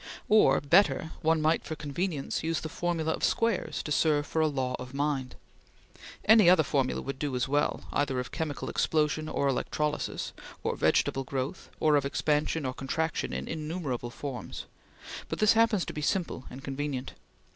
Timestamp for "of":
3.13-3.23, 4.79-4.95, 8.19-8.31, 11.97-12.03